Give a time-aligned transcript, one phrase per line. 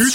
[0.00, 0.06] 今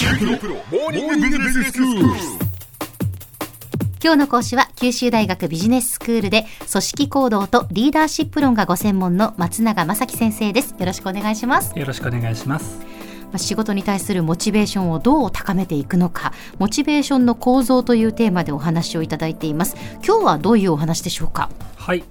[4.14, 12.80] 日の講師は九州大学ビジネススクールで組織行動とリーダーシップ論がご専門の松永正樹先生ですよろしくお願いしますよろしくお願いします。
[13.24, 21.50] まあ仕事に対するモチベーションをどう高めていくのかモチベーションの構造というテーマでお話をいただいています今日はどういうお話でしょうか？
[21.76, 22.06] はい。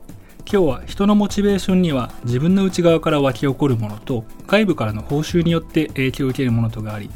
[0.44, 7.08] 今日は人のモチベーションには自分の内側から湧き起こるものと外部からの報酬によって影響を受けるものとがあり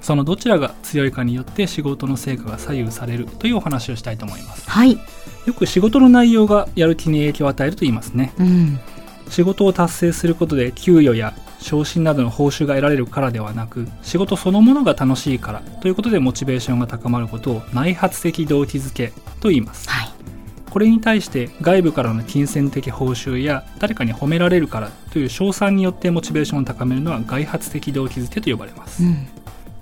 [0.00, 4.68] そのどちらが強いかによって仕事の成果が左右されるというお話をしたいと思います。
[4.68, 4.98] はい。
[5.46, 8.32] よく仕事の内容がやる気に影響を与えると言いますね。
[8.38, 8.80] うん。
[9.28, 19.88] 仕事を達成することで給与や昇進などの報酬が得られるからではなく仕事そのものが楽しいからということでモチベーションが高まることを内発的動機づけと言います。
[19.88, 20.10] はい。
[20.70, 29.26] これに対して外部からの金銭的報酬や誰かに褒められるからという賞賛によってモチベーションを高めるのは外発的動機づけと呼ばれます、うん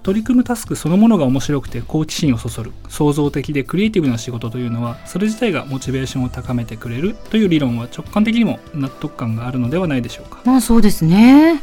[0.08, 2.72] 取り組むタスクそのものが面白くて好奇心をそそる。
[2.88, 7.14] 創造的でクリエイティブな仕事というのはそれ自体がモチベーションを高めてくれる。
[7.28, 10.40] という理論は直感的にも納得感があるのではないでしょうか。
[10.46, 11.60] まあそうですね。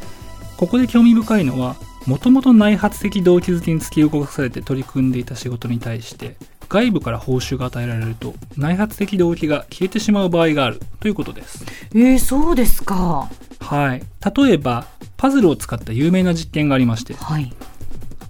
[0.58, 6.36] ここで興味深いのはもともと内発的動機づけに突き動かされて取り組んでいた仕事に対して
[6.70, 10.80] 外部から報酬が与えられると内発的動機が消えてしまう場合がある。
[11.00, 11.66] ということです。
[11.96, 13.28] えー、そうですか。
[13.60, 14.04] はい。
[14.38, 14.86] 例えば
[15.18, 17.16] パズルを使った有名な実験がありまして。
[17.16, 17.52] はい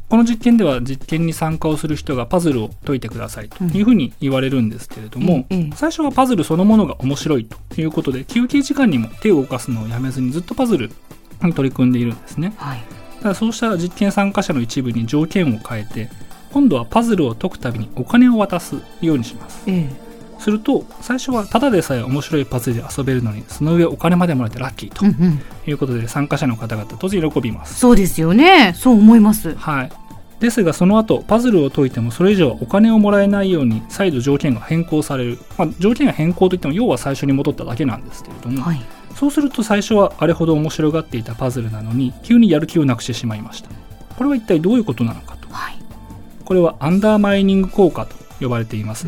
[0.09, 10.91] この実験では実験に参加をする人がパズルを解いてくださいというふうに言われるんですけれども、うんええ最初はパズルそのものが面白いということで休憩時間にも手を動かすのをやめずにずっとパズル
[11.41, 12.53] に取り組んでいるんですね。
[12.57, 12.83] はい。
[13.21, 16.09] ただそうした実験参加者の一部に条件を変えて
[16.53, 19.63] 今度はパズルを解くたびにお金を渡すようにします。
[19.67, 19.89] え
[20.45, 25.03] すると最初はただでさえ面白いパズルで遊べるのにその上お金までもらえてラッキーと
[25.67, 27.79] いうことで参加者の方々当然喜びます。
[27.79, 28.73] そうですよね。
[28.77, 29.55] そう思います。
[29.55, 29.91] はい。
[30.39, 38.81] ですがその後パズルを解いてもそれ以上はお金をもらえないように再度条件が変更される、まあ、条件が変更といっても要は最初に戻っただけなんですけれども、はい。
[39.15, 43.69] そうすると最初はあれほど面白がっていたパズルなのに急にやる気をなくしてしまいました。
[44.15, 45.47] これは一体どういうことなのかと。
[45.49, 45.79] はい。
[46.43, 49.07] これはアンダーマイニング効果と呼ばれています、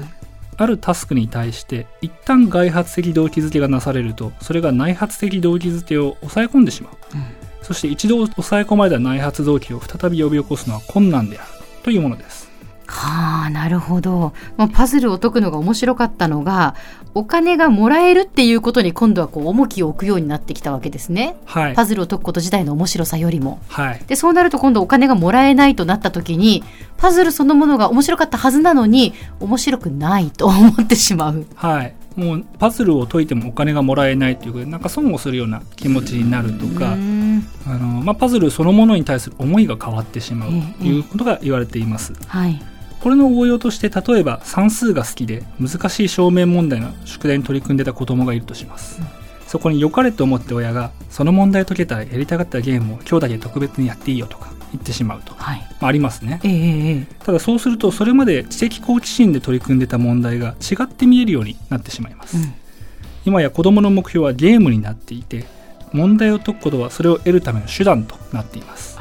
[0.57, 11.49] あるタスクに対して一旦外発的動機づけがなされるとそれが内発的動機づけを抑え込んでしまううんそして一度抑え込まれた内発動機を再び呼び起こすのは困難である
[11.83, 12.46] というものです。
[12.87, 16.75] はあなるほど、まあ、パズルを解くのが面白かったのが
[17.13, 21.75] お金がもらえるっていうことに今度はこう重きを置くようになってきたわけですねはい。
[21.75, 24.03] パズルを解くこと自体の面白さよりもはい。
[24.07, 26.63] でそうなると今度お金がもらえないとなった時に
[26.97, 31.95] パズルそのものが面白かったはずなのに面白くないと思ってしまうはい。
[32.15, 42.13] もうパズルを解いてもお金がもらえないということでなんか損をするような気持ちになるとか、あのまあ、パズルそのものに対する思いが変わってしまうええということが言われています。
[42.27, 42.59] はい
[43.01, 48.99] これの応用として例えば算数が好きで難しい証明問題の宿題に取り組んでた子供がいるとします、
[49.47, 55.59] そこに良かれと思って親がその問題解けたらやりたかったゲームを今日だけ特別にやっていいよとか言ってしまうと、はい。
[55.59, 56.41] まあ、ありますね。
[56.43, 62.53] ええええただそうするとそれまで知的好奇心で取り組んでた問題が違って見えるようになってしまいます、うん。
[63.25, 65.45] 今や子供の目標はゲームになっていて
[65.93, 68.97] 問題を解くことはそれを得るための手段となっています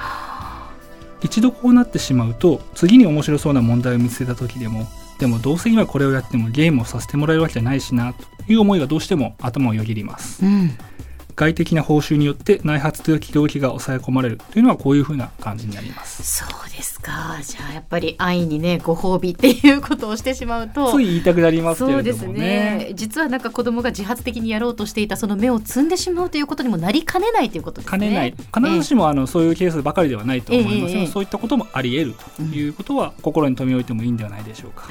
[1.23, 4.87] 一度こうなってしまうと次に面白そうな問題を見つけた時でも
[5.19, 10.45] でもどうせ今これをやってもゲームをさせてもらえるわけじゃないしなという思いがどうしても頭をよぎります。
[10.45, 10.71] うん。
[11.37, 16.23] 外的な報酬によって内発的動機が抑え込まれるというのはこういうふうな感じになります。
[16.23, 17.39] そうですか。
[17.43, 20.93] じゃあやっぱり愛にねご褒美っていうことをしてしまうと。
[20.93, 22.41] つい言いたくなりますけれどもね。
[22.41, 22.93] ね。
[22.95, 27.99] 実はなんか子供が自発的にやろうとしていたその目を摘んでしまうということにもなりかねないということですね。
[27.99, 28.35] 兼ねない。
[28.55, 31.03] 必ずしもあのそういうケースばかりではないと思いますが、えええ。
[31.03, 34.89] えそういったこともあり得るということは心に留め置いてもいいんではないでしょうか、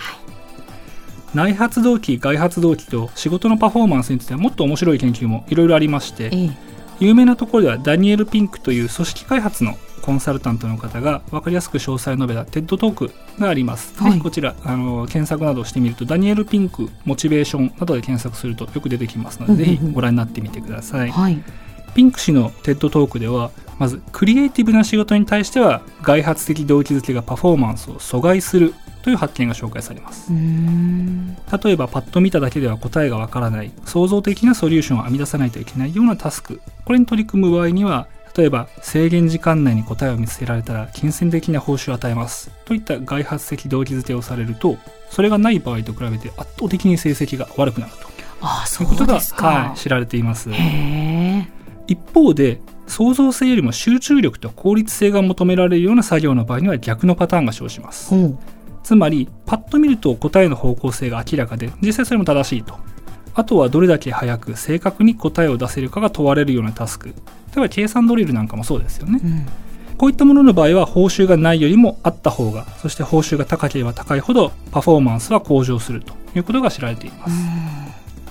[1.35, 6.49] 内発動機外発動機と仕事のパフォーマンスについてはもっと面白い研究もいろいろありましてええ。
[6.99, 14.19] 有名なところではダニエル・ピンクという組織開発のコンサルタントの方が分かりやすく詳細を述べた TED トークがあります、はい。
[14.19, 19.77] こちらあの検索などをしてみるとダニエル・ピンクモチベーションなどで検索するとよく出てきますので、うんうんうん。
[19.79, 21.43] ぜひご覧になってみてください、はい。
[21.95, 28.73] ピンク氏の TED トークではまずクリエイティブな仕事に対しては外発的動機づけがパフォーマンスを阻害する
[29.05, 30.31] という発見が紹介されます。
[30.31, 33.71] 例えばパッと見ただけでは答えがわからない。
[33.85, 36.59] 創造的なソリューションを編み出さないといけないようなタスク。
[36.85, 42.49] これに取り組む場合には例えば制限時間内に答えを見つけられたら金銭的な報酬を与えます。
[42.65, 44.79] といった外発的動機づけをされると
[45.11, 48.07] それがない場合と比べて圧倒的に成績が悪くなると。
[48.41, 50.49] ああそいうことがはい、知られています。
[51.85, 58.09] 一方で創造性よりも集中力と効率性が求められるような作業の場合には逆のパターンが生じます。
[58.09, 58.54] ほう
[58.85, 62.75] つまり、パッと見ると答えの方向性が明らかで、実際それも正しいと。
[63.33, 67.07] あとはどれだけ早く正確に答えを出せるかが問われるようなタスク。
[67.07, 67.13] 例
[67.57, 69.19] えば計算ドリルなんかもそうですよね。
[69.23, 69.45] うん
[69.97, 77.33] こういったものの場合は報酬がないよりもあった方が、そして報酬が高ければ高いほどパフォーマンスは向上するということが知られています。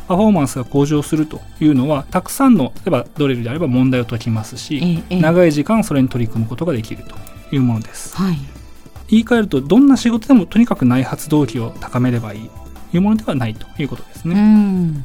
[0.07, 7.17] パフォーマンスが向上するというのは、たくさんの、例えばドリルであれば問題を解きますし、長い時間それに取り組むことができると
[7.51, 8.15] いうものです。
[8.15, 8.64] はい
[9.09, 12.51] 言い換えると、どんな仕事でもとにかく内発動機を高めればいい
[12.91, 14.35] というものではないということですうね。
[14.35, 15.05] ん。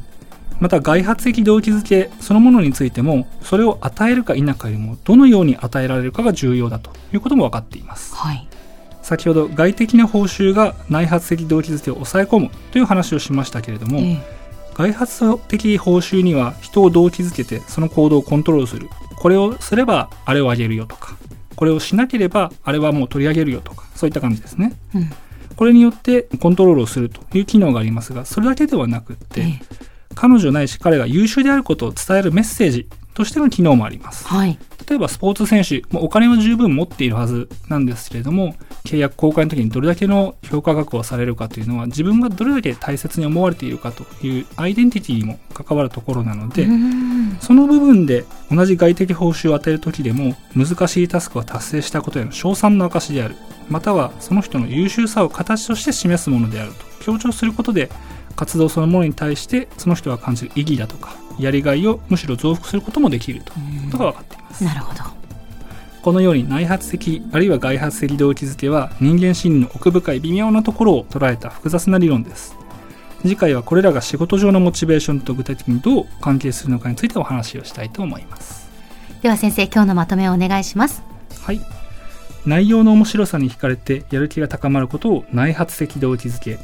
[0.60, 8.14] また外発的動機づけそのものについてもそれを与えるか否かよりもどのように与えられるかが重要だということも分かっています。
[8.14, 8.46] はい。
[9.02, 14.40] 先ほど外的な報酬が内発的動機づけを抑え込むという話をしましたけれども、ええ。
[14.74, 18.88] 外発的報酬には人を動機づけてその行動をコントロールする。
[19.16, 21.16] これをすればあれをあげるよとか
[21.60, 24.72] これをしなければあれはもう取り上げるよとかそういった感じですね。
[24.94, 25.10] うん。
[25.56, 29.60] これによってコントロールをするという機能がありますがそれだけではなくって、ええ。
[30.14, 32.88] 彼女ないし彼が優秀であることを伝えるメッセージ
[33.20, 34.26] としての機能もあります。
[34.26, 34.58] はい
[34.88, 53.36] 例えばスポーツ選手、もうお金は十分持っているはずなんですけれども、契約更改の時にどれだけの評価額をされるかというのは、自分がどれだけ大切に思われているかというアイデンティティにも関わるところなので、うんその部分で同じ外的報酬を与える時でも、難しいタスクを達成したことへの賞賛の証である、
[53.68, 57.90] またはその人の優秀さを形として示すものであると強調することで、
[58.34, 64.64] 活動そのものに対してその人が感じる意義だとかやりがいをむしろ増幅することもできるということが分かっています。
[64.64, 65.00] なるほど
[66.02, 72.56] このように内発的あるいは外発的動機づけは人間心理の奥深い微妙なところを捉えた複雑な理論です。
[73.22, 78.70] 次回はこれらが仕事上のモチベーションと具体的にどう関係するのかについてお話をしたいと思います。
[79.20, 81.02] では先生今日のまとめをお願いします
[81.42, 81.60] はい。
[82.46, 86.58] 内容の面白さに惹かれてやる気が高まることを内発的動機づけ、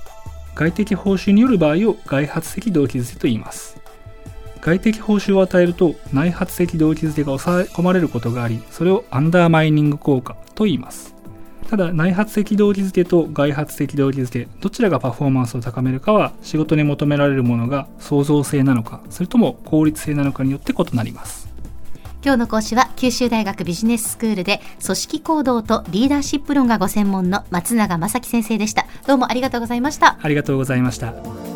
[0.55, 3.76] 外的報酬による場合を外発的動機づけと言います。
[4.61, 11.14] 外的報酬を与えると内発的動機づけが抑え込まれることがあり、それをアンダーマイニング効果と言います。
[11.69, 21.47] ただ内発的動機づけと外発的動機づけ、どちらがパフォーマンスを高めるかは仕事に求められるものが創造性なのか、それとも効率性なのかによって異なります。
[22.26, 31.56] 今日の講師は九州大学ビジネススクールで組織行動とリーダーシップ論がご専門の松永正樹先生でしたどうもありがとうございましたありがとうございました。